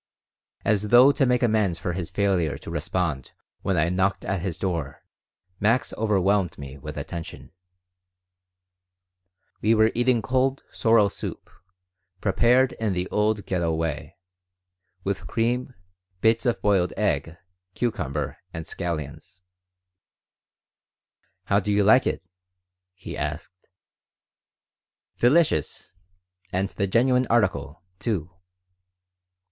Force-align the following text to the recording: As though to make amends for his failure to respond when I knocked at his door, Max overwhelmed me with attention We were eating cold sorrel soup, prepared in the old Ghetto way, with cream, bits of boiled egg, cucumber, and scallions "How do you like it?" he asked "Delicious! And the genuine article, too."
As 0.65 0.87
though 0.87 1.11
to 1.11 1.27
make 1.27 1.43
amends 1.43 1.77
for 1.77 1.93
his 1.93 2.09
failure 2.09 2.57
to 2.57 2.71
respond 2.71 3.33
when 3.61 3.77
I 3.77 3.89
knocked 3.89 4.25
at 4.25 4.41
his 4.41 4.57
door, 4.57 5.03
Max 5.59 5.93
overwhelmed 5.93 6.57
me 6.57 6.75
with 6.79 6.97
attention 6.97 7.51
We 9.61 9.75
were 9.75 9.91
eating 9.93 10.23
cold 10.23 10.63
sorrel 10.71 11.11
soup, 11.11 11.51
prepared 12.19 12.71
in 12.79 12.93
the 12.93 13.07
old 13.09 13.45
Ghetto 13.45 13.71
way, 13.75 14.17
with 15.03 15.27
cream, 15.27 15.75
bits 16.19 16.47
of 16.47 16.63
boiled 16.63 16.93
egg, 16.97 17.37
cucumber, 17.75 18.37
and 18.51 18.65
scallions 18.65 19.43
"How 21.43 21.59
do 21.59 21.71
you 21.71 21.83
like 21.83 22.07
it?" 22.07 22.23
he 22.95 23.15
asked 23.15 23.67
"Delicious! 25.19 25.95
And 26.51 26.69
the 26.69 26.87
genuine 26.87 27.27
article, 27.29 27.83
too." 27.99 28.31